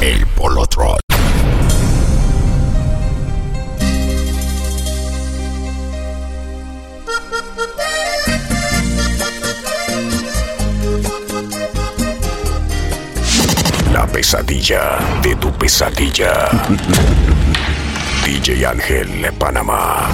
[0.00, 0.98] El Polo Trot.
[13.92, 16.48] La pesadilla de tu pesadilla.
[18.24, 20.08] DJ Ángel de Panamá.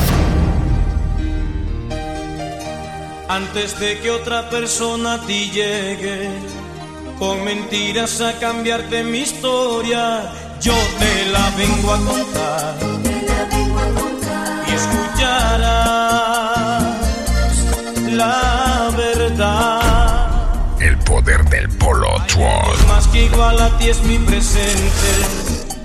[3.29, 6.66] Antes de que otra persona a ti llegue
[7.19, 12.77] con mentiras a cambiarte mi historia, yo te la vengo a contar
[14.66, 16.16] y escucharás
[18.13, 20.80] la verdad.
[20.80, 22.07] El poder del Polo.
[22.88, 25.10] Más que igual a ti es mi presente.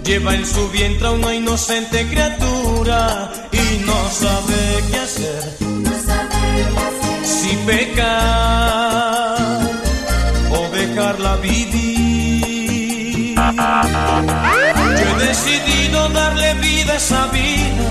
[0.04, 5.58] Lleva en su vientre a una inocente criatura y no sabe qué hacer.
[7.24, 8.91] Si pecar o
[11.38, 13.36] vivir.
[13.36, 17.90] Yo he decidido darle vida a esa vida,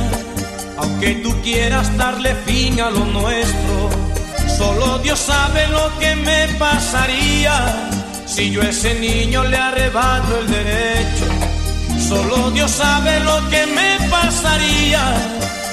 [0.79, 3.91] aunque tú quieras darle fin a lo nuestro.
[4.57, 7.91] Solo Dios sabe lo que me pasaría
[8.27, 11.27] si yo a ese niño le arrebato el derecho.
[12.09, 15.01] Solo Dios sabe lo que me pasaría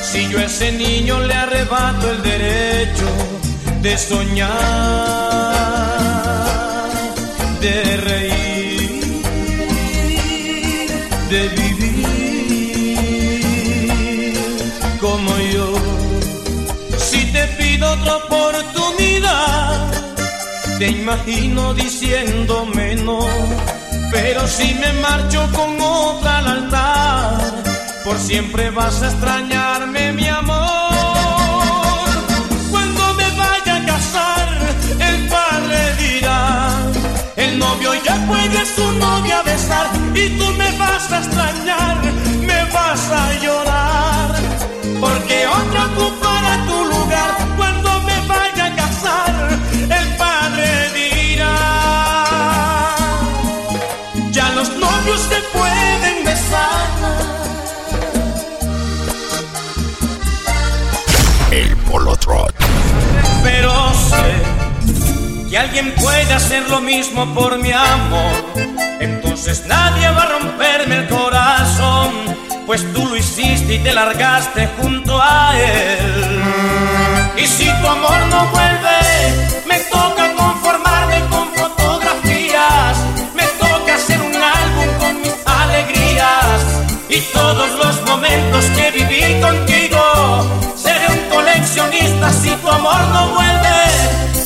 [0.01, 3.05] si yo a ese niño le arrebato el derecho
[3.81, 5.26] de soñar,
[17.57, 19.91] pido otra oportunidad,
[20.77, 23.19] te imagino diciéndome no.
[24.11, 27.63] Pero si me marcho con otra al altar,
[28.05, 32.07] por siempre vas a extrañarme, mi amor.
[32.71, 34.47] Cuando me vaya a casar,
[34.99, 36.71] el padre dirá,
[37.35, 41.97] el novio ya puede su novia besar y tú me vas a extrañar,
[42.41, 44.35] me vas a llorar,
[45.01, 46.26] porque otra ocupará
[61.51, 62.53] El Polo Trot.
[63.43, 68.35] pero sé que alguien puede hacer lo mismo por mi amor.
[68.99, 72.11] Entonces nadie va a romperme el corazón,
[72.65, 76.41] pues tú lo hiciste y te largaste junto a él.
[77.37, 80.26] Y si tu amor no vuelve, me toca
[88.75, 89.99] que viví contigo.
[90.75, 93.77] Seré un coleccionista si tu amor no vuelve,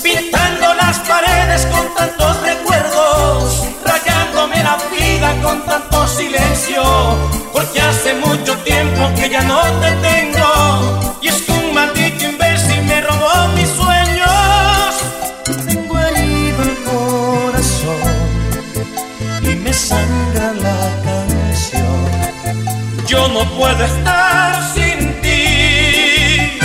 [0.04, 6.84] pintando las paredes con tantos recuerdos, rayándome la vida con tanto silencio,
[7.52, 10.01] porque hace mucho tiempo que ya no te
[23.72, 26.60] puedo estar sin ti.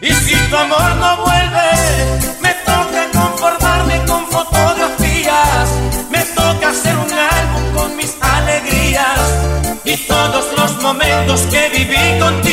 [0.00, 1.70] Y si tu amor no vuelve,
[2.40, 5.68] me toca conformarme con fotografías.
[6.10, 9.18] Me toca hacer un álbum con mis alegrías
[9.84, 12.47] y todos los momentos que viví contigo.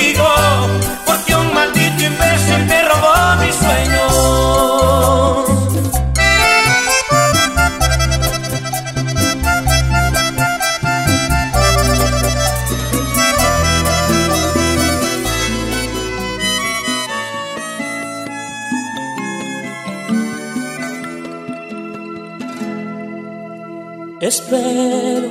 [24.26, 25.30] Espero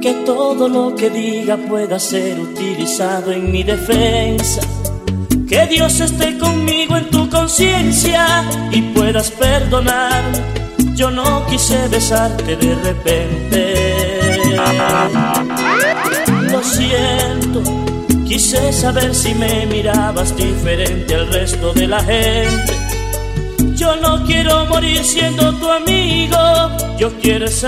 [0.00, 4.62] que todo lo que diga pueda ser utilizado en mi defensa.
[5.46, 8.42] Que Dios esté conmigo en tu conciencia
[8.72, 10.22] y puedas perdonar.
[10.94, 13.74] Yo no quise besarte de repente.
[16.50, 17.62] Lo siento,
[18.26, 22.83] quise saber si me mirabas diferente al resto de la gente.
[24.16, 26.38] No quiero morir siendo tu amigo,
[26.96, 27.66] yo quiero es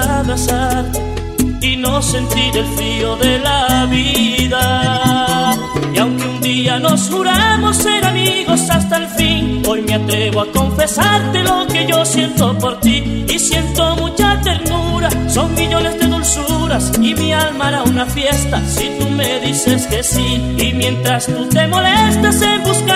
[1.60, 5.56] y no sentir el frío de la vida.
[5.92, 10.52] Y aunque un día nos juramos ser amigos hasta el fin, hoy me atrevo a
[10.52, 13.24] confesarte lo que yo siento por ti.
[13.28, 18.88] Y siento mucha ternura, son millones de dulzuras y mi alma hará una fiesta si
[19.00, 20.40] tú me dices que sí.
[20.58, 22.95] Y mientras tú te molestas en buscar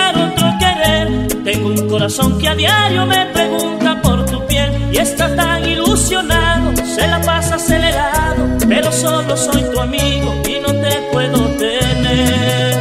[1.91, 7.21] corazón que a diario me pregunta por tu piel y está tan ilusionado, se la
[7.21, 12.79] pasa acelerado, pero solo soy tu amigo y no te puedo tener.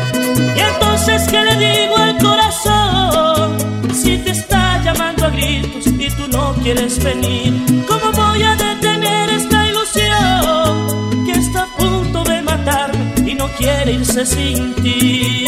[0.55, 3.57] Y entonces, ¿qué le digo al corazón?
[3.93, 9.29] Si te está llamando a gritos y tú no quieres venir, ¿cómo voy a detener
[9.31, 15.47] esta ilusión que está a punto de matarme y no quiere irse sin ti?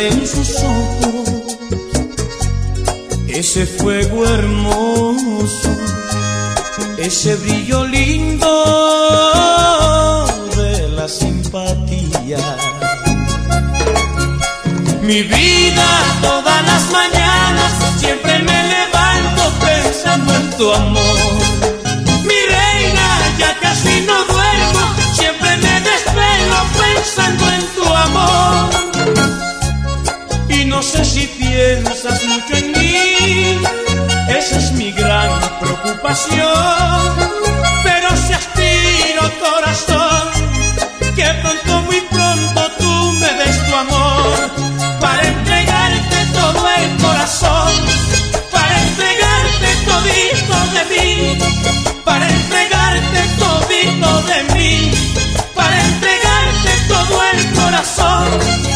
[0.00, 1.56] En sus ojos
[3.28, 5.76] ese fuego hermoso,
[6.98, 8.46] ese brillo lindo
[10.56, 12.38] de la simpatía.
[15.02, 15.86] Mi vida
[16.22, 21.18] todas las mañanas siempre me levanto pensando en tu amor.
[22.24, 23.06] Mi reina,
[23.38, 29.43] ya casi no duermo, siempre me desvelo pensando en tu amor.
[30.84, 33.58] Sé si piensas mucho en mí,
[34.28, 37.02] esa es mi gran preocupación.
[37.82, 40.28] Pero si aspiro corazón,
[41.16, 44.50] que pronto, muy pronto tú me des tu amor,
[45.00, 47.72] para entregarte todo el corazón,
[48.52, 51.38] para entregarte todito de mí,
[52.04, 54.92] para entregarte todito de mí,
[55.54, 58.73] para entregarte todo el corazón.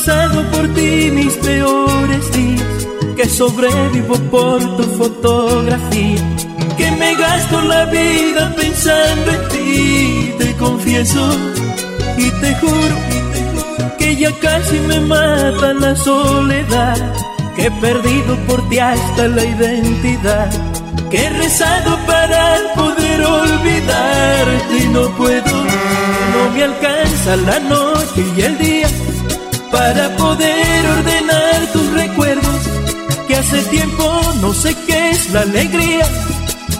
[0.00, 6.16] Pasado por ti mis peores días, que sobrevivo por tu fotografía,
[6.78, 10.34] que me gasto la vida pensando en ti.
[10.38, 11.22] Te confieso
[12.16, 12.96] y te juro,
[13.98, 16.96] que ya casi me mata la soledad,
[17.54, 20.50] que he perdido por ti hasta la identidad,
[21.10, 25.64] que he rezado para poder olvidarte y no puedo
[26.32, 28.88] no me alcanza la noche y el día
[29.70, 32.60] para poder ordenar tus recuerdos.
[33.26, 36.06] Que hace tiempo no sé qué es la alegría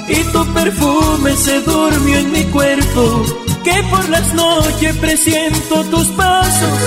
[0.09, 3.25] y tu perfume se durmió en mi cuerpo.
[3.64, 6.78] Que por las noches presiento tus pasos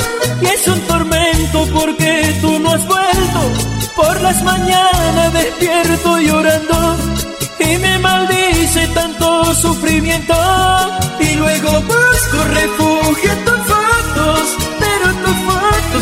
[0.41, 3.41] y es un tormento porque tú no has vuelto.
[3.95, 6.98] Por las mañanas despierto llorando
[7.60, 10.33] y me maldice tanto sufrimiento
[11.19, 15.52] y luego busco refugio en tus fotos, pero tus fotos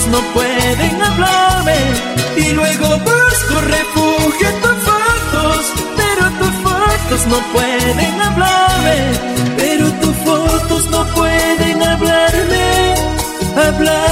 [0.07, 1.77] no pueden hablarme.
[2.35, 8.97] Y luego busco refugio en tus fotos, pero tus fotos no pueden hablarme,
[9.57, 12.95] pero tus fotos no pueden hablarme,
[13.55, 14.10] hablarme.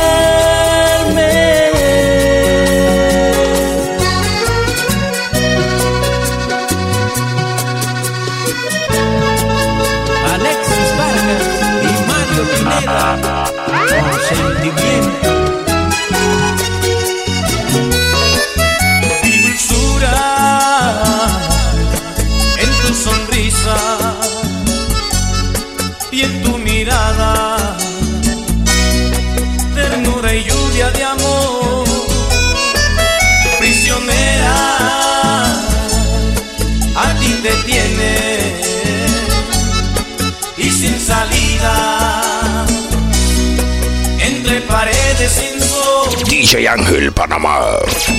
[46.51, 47.59] DJ Ángel Panamá.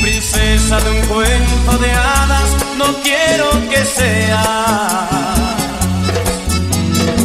[0.02, 5.08] Princesa de un cuento de hadas, no quiero que seas.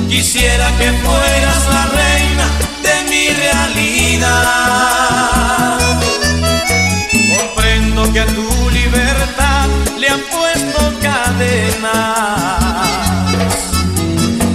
[0.10, 2.48] Quisiera que fueras la reina
[2.82, 4.32] de mi realidad.
[7.38, 9.70] Comprendo que a tu libertad
[10.00, 12.58] le han puesto cadenas.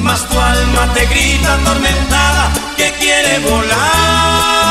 [0.03, 4.70] Mas tu alma te grita atormentada que quiere volar.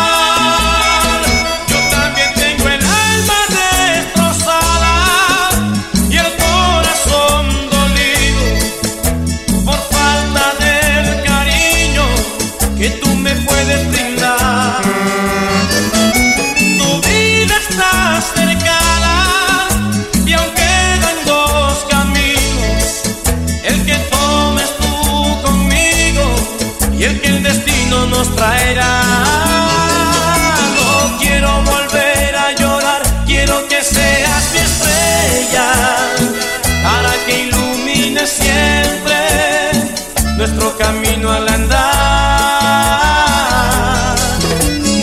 [40.80, 41.80] Camino al andar.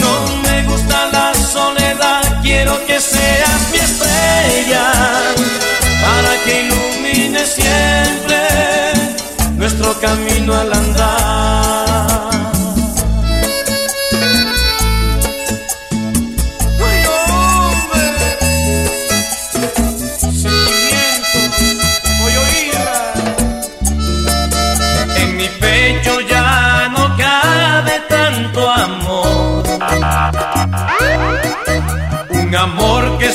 [0.00, 4.84] No me gusta la soledad, quiero que seas mi estrella
[6.04, 8.40] para que ilumine siempre
[9.56, 11.75] nuestro camino al andar.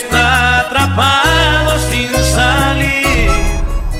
[0.03, 3.29] Está atrapado sin salir.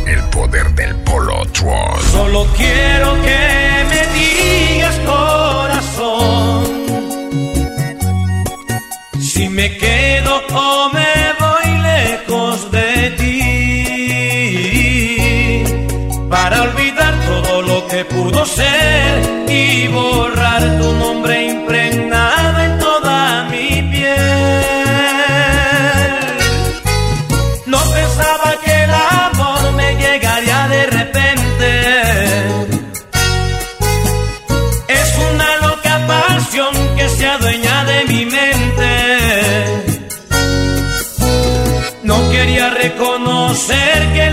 [0.08, 2.02] El poder del Polo Trot.
[2.12, 3.41] Solo quiero que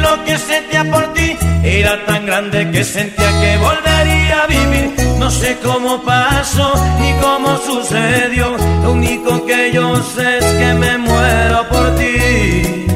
[0.09, 4.89] lo que sentía por ti era tan grande que sentía que volvería a vivir.
[5.19, 6.69] No sé cómo pasó
[7.01, 8.57] ni cómo sucedió.
[8.83, 9.85] Lo único que yo
[10.15, 12.87] sé es que me muero por ti.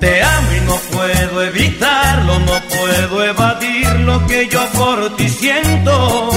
[0.00, 6.30] Te amo y no puedo evitarlo, no puedo evadir lo que yo por ti siento.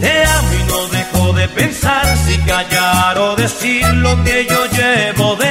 [0.00, 5.36] Te amo y no dejo de pensar si callar o decir lo que yo llevo
[5.36, 5.45] dentro.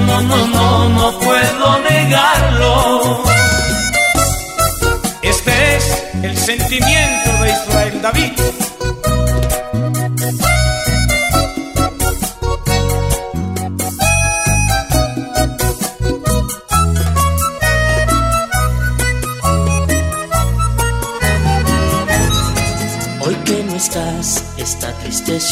[0.00, 0.53] No, no, no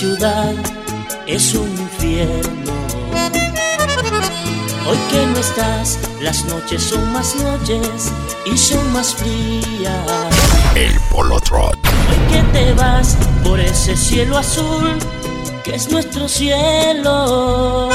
[0.02, 0.52] ciudad
[1.28, 2.72] es un infierno.
[4.88, 8.10] Hoy que no estás, las noches son más noches
[8.44, 10.34] y son más frías.
[10.74, 11.78] El Polo Trot.
[12.10, 14.98] Hoy que te vas por ese cielo azul
[15.62, 17.90] que es nuestro cielo,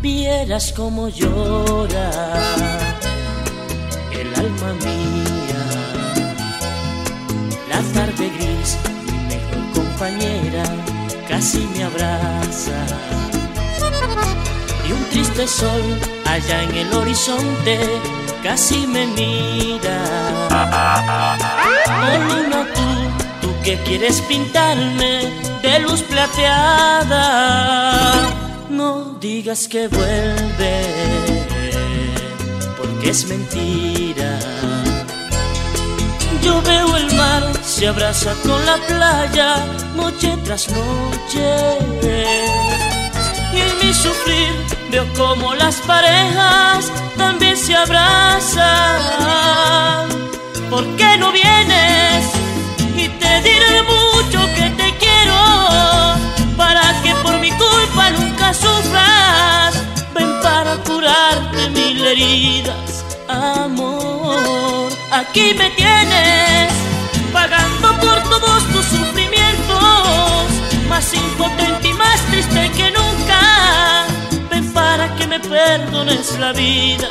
[0.00, 2.10] vieras como llora
[4.12, 5.62] el alma mía.
[7.68, 8.78] La tarde gris,
[11.38, 12.78] casi me abraza.
[14.88, 15.82] Y un triste sol
[16.26, 17.78] allá en el horizonte
[18.42, 19.98] casi me mira.
[20.50, 22.88] Oh luna tú,
[23.40, 25.30] tú que quieres pintarme
[25.62, 27.22] de luz plateada.
[28.68, 30.74] No digas que vuelve,
[32.76, 34.07] porque es mentira.
[36.42, 39.56] Yo veo el mar, se abraza con la playa,
[39.94, 41.78] noche tras noche.
[43.52, 44.52] Y en mi sufrir
[44.90, 48.58] veo como las parejas también se abrazan.
[50.70, 52.26] ¿Por qué no vienes?
[52.96, 55.36] Y te diré mucho que te quiero,
[56.56, 59.74] para que por mi culpa nunca sufras.
[60.14, 64.88] Ven para curarte mil heridas, amor.
[65.10, 65.67] Aquí me
[67.32, 70.44] pagando por todos tus sufrimientos,
[70.88, 74.06] más impotente y más triste que nunca.
[74.50, 77.08] Ven para que me perdones la vida,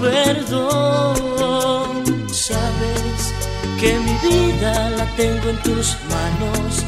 [0.00, 2.04] perdón.
[2.28, 3.32] Sabes
[3.80, 6.84] que mi vida la tengo en tus manos,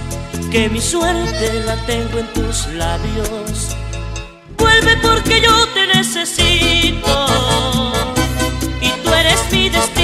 [0.50, 3.76] que mi suerte la tengo en tus labios.
[4.58, 7.26] Vuelve porque yo te necesito
[8.80, 9.95] y tú eres mi destino.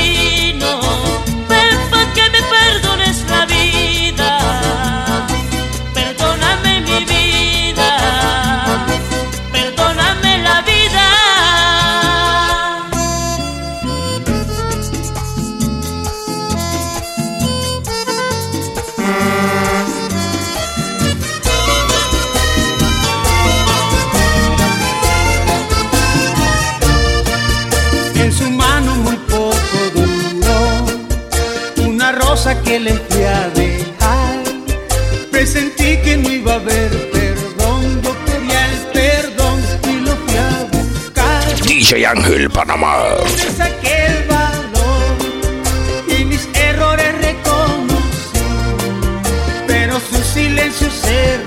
[42.14, 43.16] Ángel Panamá.
[43.56, 45.16] Saqué el valor
[46.08, 48.38] y mis errores reconocí,
[49.66, 51.41] pero su silencio se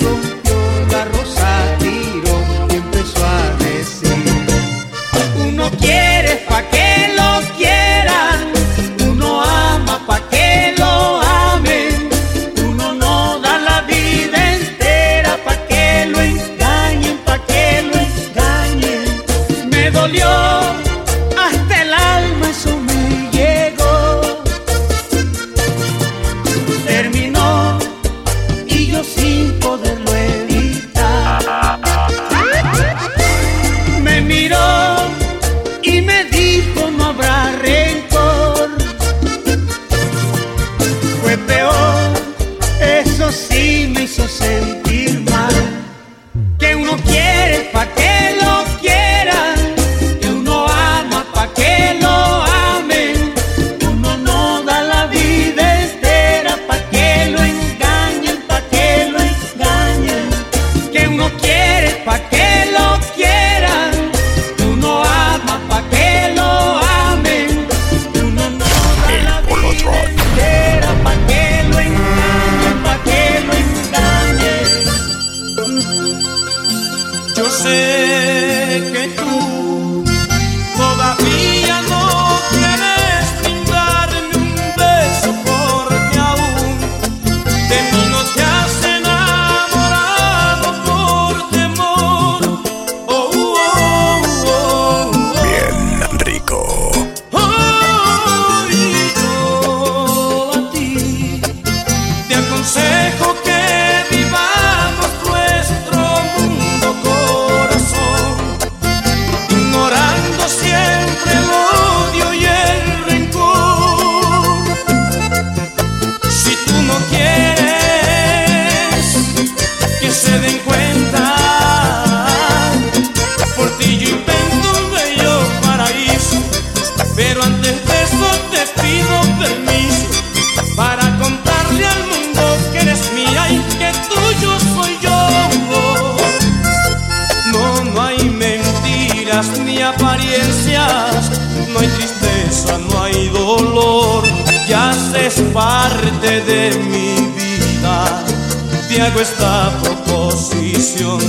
[149.22, 151.20] Esta proposición,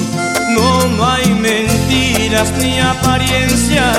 [0.50, 3.96] no, no hay mentiras ni apariencias,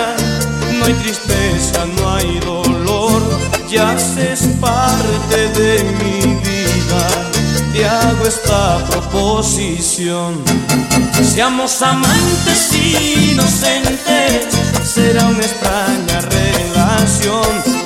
[0.74, 3.24] no hay tristeza, no hay dolor,
[3.70, 7.08] ya es parte de mi vida.
[7.74, 10.44] Te hago esta proposición.
[11.24, 14.48] Seamos amantes inocentes,
[14.84, 17.77] será una extraña relación.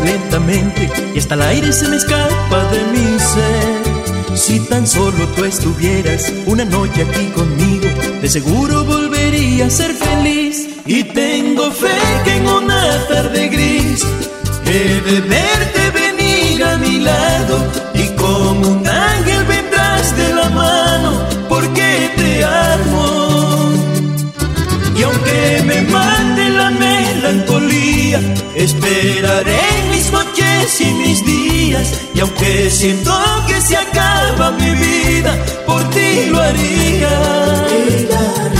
[0.00, 4.36] Lentamente y hasta el aire se me escapa de mi ser.
[4.36, 7.86] Si tan solo tú estuvieras una noche aquí conmigo,
[8.20, 10.68] de seguro volvería a ser feliz.
[10.86, 14.04] Y tengo fe que en una tarde gris
[14.66, 17.81] he de verte venir a mi lado
[28.12, 28.20] melancolía,
[28.54, 32.00] esperaré mis noches y mis días.
[32.14, 33.12] Y aunque siento
[33.46, 37.62] que se acaba mi vida, por ti lo haría.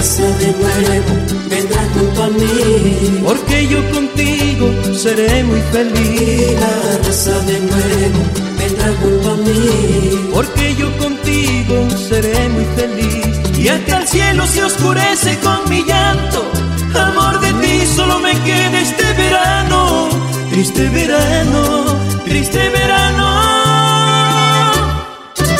[0.02, 1.14] De nuevo
[1.48, 3.20] vendrá junto a mí.
[3.24, 6.60] Porque yo contigo seré muy feliz.
[6.60, 8.20] la risa de nuevo
[8.58, 10.30] vendrá junto a mí.
[10.32, 13.58] Porque yo contigo seré muy feliz.
[13.58, 16.50] Y hasta el cielo se oscurece con mi llanto.
[16.94, 19.11] Amor de ti solo me queda este.
[20.52, 21.84] Triste verano,
[22.26, 23.28] triste verano.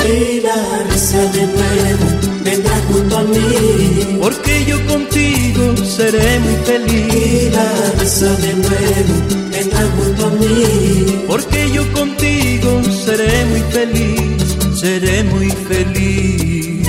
[0.05, 0.59] Y la
[0.91, 2.07] risa de nuevo
[2.45, 4.19] vendrá junto a mí.
[4.21, 7.53] Porque yo contigo seré muy Y feliz.
[7.53, 7.69] la
[8.01, 9.15] risa de nuevo
[9.51, 11.25] vendrá junto a mí.
[11.27, 14.57] Porque yo contigo seré muy feliz.
[14.79, 16.87] Seré muy feliz.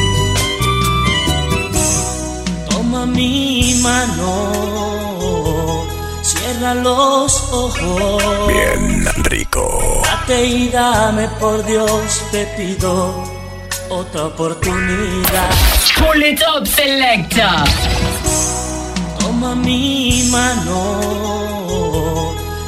[2.69, 4.51] Toma mi mano,
[6.63, 8.47] cierra los ojos.
[8.47, 10.01] Bien rico.
[10.03, 13.21] Date y dame, por Dios, te pido
[13.89, 15.49] otra oportunidad.
[15.97, 17.65] Pull it up, selector.
[19.19, 21.01] Toma mi mano,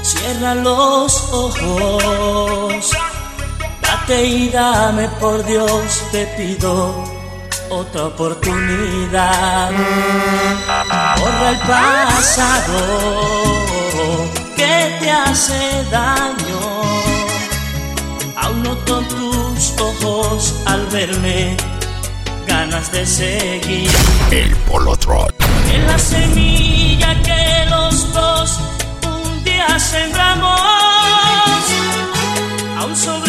[0.01, 2.91] cierra los ojos.
[3.81, 6.93] Date y dame, por Dios, te pido
[7.69, 9.71] otra oportunidad.
[11.17, 13.54] Borra el pasado
[15.05, 16.59] te hace daño.
[18.37, 21.55] Aún noto en tus ojos al verme
[22.47, 23.91] ganas de seguir.
[24.31, 25.33] El Polo Trot.
[25.71, 28.59] En la semilla que los dos
[29.13, 30.59] un día sembramos,
[32.79, 33.24] aún sobrevive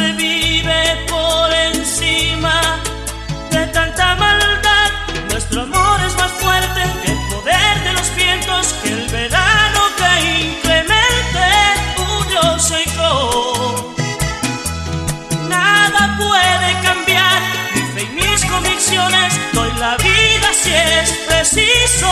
[19.53, 22.09] doy la vida si es preciso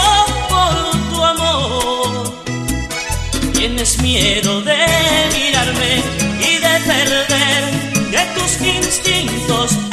[0.48, 2.34] por tu amor.
[3.52, 4.76] Tienes miedo de
[5.32, 6.02] mirarme
[6.40, 7.64] y de perder
[8.10, 9.83] de tus instintos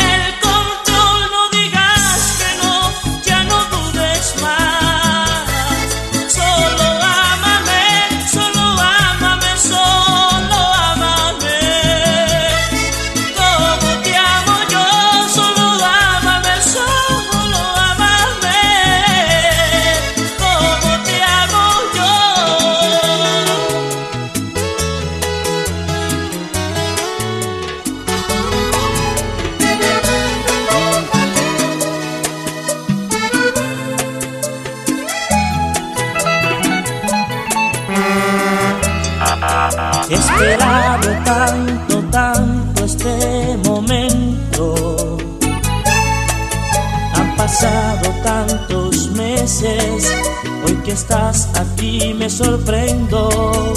[52.43, 53.73] sorprendo.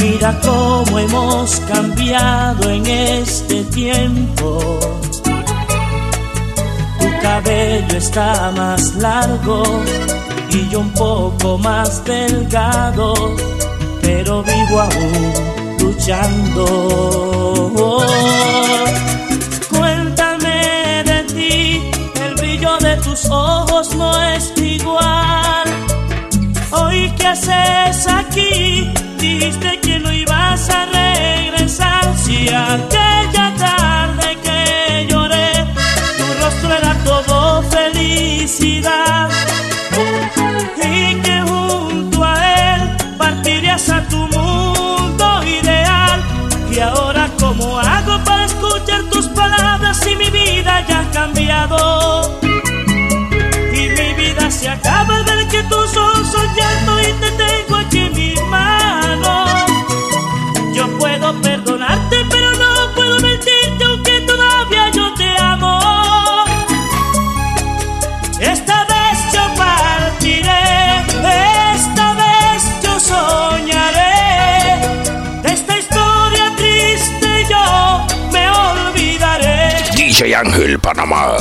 [0.00, 4.78] Mira cómo hemos cambiado en este tiempo.
[7.00, 9.62] Tu cabello está más largo
[10.50, 13.14] y yo un poco más delgado,
[14.02, 15.32] pero vivo aún
[15.80, 16.66] luchando.
[27.26, 32.16] Haces aquí, dijiste que no ibas a regresar.
[32.16, 35.52] Si aquella tarde que lloré,
[36.18, 39.28] tu rostro era todo felicidad
[40.82, 42.80] y que junto a él
[43.18, 46.20] partirías a tu mundo ideal.
[46.70, 52.38] Y ahora, ¿cómo hago para escuchar tus palabras si mi vida ya ha cambiado?
[53.72, 56.46] Y mi vida se acaba ver que tus ojos son
[80.16, 80.26] olvidaré.
[80.26, 81.36] DJ Ángel Panamá.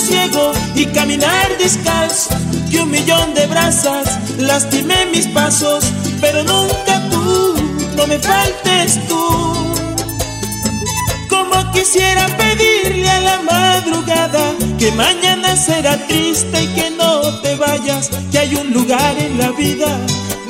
[0.00, 2.30] Ciego y caminar descalzo
[2.70, 5.84] que un millón de brasas lastimé mis pasos
[6.20, 7.54] pero nunca tú
[7.96, 9.74] no me faltes tú.
[11.28, 18.10] Como quisiera pedirle a la madrugada que mañana será triste y que no te vayas
[18.30, 19.98] que hay un lugar en la vida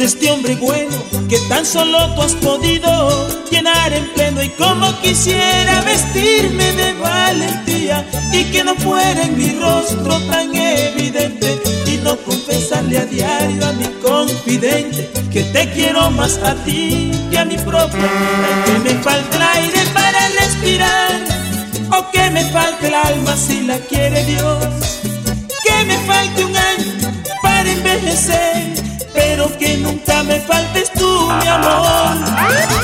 [0.00, 0.96] de este hombre bueno
[1.28, 8.08] que tan solo tú has podido llenar en pleno y como quisiera vestirme de valentía
[8.32, 13.72] y que no fuera en mi rostro tan evidente y no confesarle a diario a
[13.74, 19.02] mi confidente que te quiero más a ti que a mi propia vida que me
[19.02, 21.20] falta el aire para respirar
[21.90, 24.66] o que me falte el alma si la quiere Dios
[25.62, 28.79] que me falte un año para envejecer
[29.20, 32.16] pero que nunca me faltes tú, mi amor.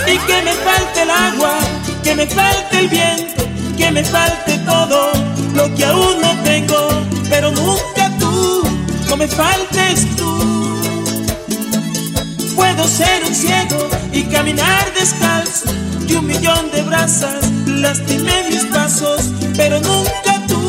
[0.06, 1.54] Y que me falte el agua,
[2.04, 3.42] que me falte el viento,
[3.76, 5.12] que me falte todo
[5.54, 6.80] lo que aún no tengo,
[7.30, 8.62] pero nunca tú,
[9.08, 10.32] no me faltes tú.
[12.54, 15.70] Puedo ser un ciego y caminar descalzo,
[16.06, 20.62] que un millón de brasas lastimé mis pasos, pero nunca tú,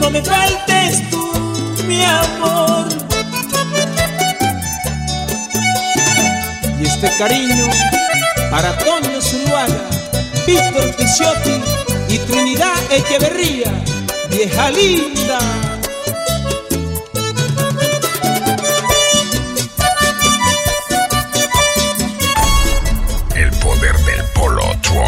[0.00, 1.24] no me faltes tú,
[1.86, 3.01] mi amor.
[7.04, 7.68] Este cariño
[8.48, 9.90] para Toño Zuluaga,
[10.46, 11.60] Víctor Picciotti
[12.08, 13.72] y Trinidad Echeverría,
[14.30, 15.38] vieja linda.
[23.34, 25.06] El poder del Polo Troll.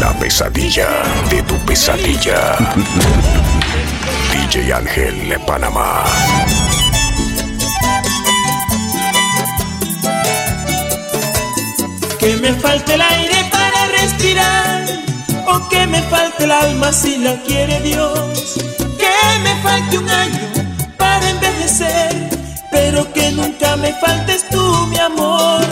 [0.00, 0.88] La pesadilla
[1.28, 2.56] de tu pesadilla.
[4.50, 6.04] DJ Ángel Panamá.
[12.18, 14.84] Que me falte el aire para respirar,
[15.46, 18.58] o que me falte el alma si la quiere Dios.
[18.98, 20.40] Que me falte un año
[20.98, 22.10] para envejecer,
[22.72, 25.62] pero que nunca me faltes tú, mi amor.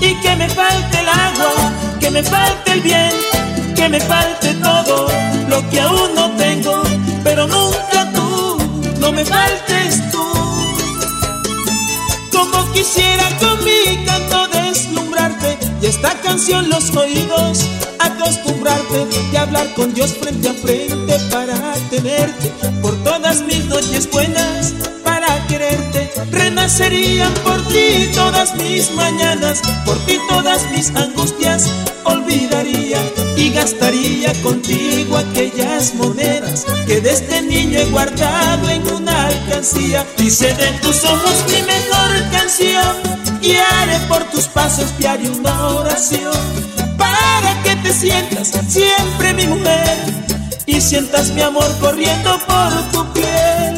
[0.00, 3.38] Y que me falte el agua, que me falte el viento,
[3.74, 5.08] que me falte todo
[5.48, 6.15] lo que aún
[16.36, 17.64] canción los oídos
[17.98, 24.74] acostumbrarte y hablar con Dios frente a frente para tenerte por todas mis noches buenas
[25.02, 31.70] para quererte renacerían por ti todas mis mañanas por ti todas mis angustias
[32.04, 33.00] olvidaría
[33.38, 40.06] y gastaría contigo aquellas monedas que desde niño he guardado en una alcancía.
[40.16, 46.32] Dice de tus ojos mi mejor canción y haré por tus pasos diario una oración
[46.98, 49.96] para que te sientas siempre mi mujer
[50.66, 53.76] y sientas mi amor corriendo por tu piel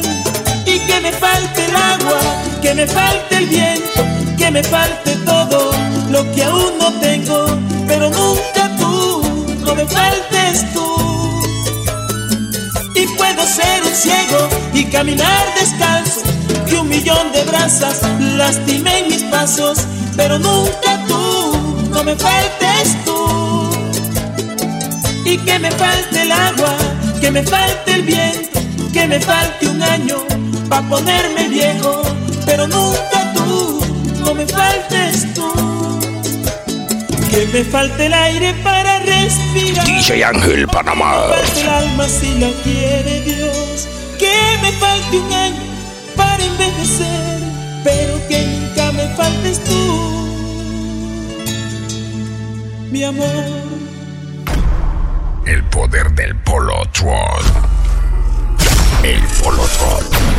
[0.65, 2.19] y que me falte el agua,
[2.61, 4.01] que me falte el viento,
[4.37, 5.71] que me falte todo
[6.09, 7.45] lo que aún no tengo,
[7.87, 9.21] pero nunca tú,
[9.65, 10.87] no me faltes tú.
[12.95, 15.88] Y puedo ser un ciego y caminar descalzo,
[17.09, 18.01] millón de brasas
[18.37, 19.79] lastimen mis pasos,
[20.15, 23.69] pero nunca tú, no me faltes tú.
[25.25, 26.75] Y que me falte el agua,
[27.21, 28.59] que me falte el viento,
[28.93, 30.17] que me falte un año
[30.69, 32.01] pa' ponerme viejo,
[32.45, 33.81] pero nunca tú,
[34.23, 35.49] no me faltes tú.
[37.31, 39.85] Que me falte el aire para respirar.
[39.85, 41.27] DJ Ángel Que Panamá.
[41.27, 43.87] me falte el alma si la quiere Dios.
[44.17, 45.68] Que me falte un año
[46.19, 47.39] para envejecer,
[47.83, 49.81] pero que nunca me faltes tú,
[52.91, 53.45] mi amor.
[55.45, 57.45] El poder del Polo Troll.
[59.03, 60.38] El Polo Troll.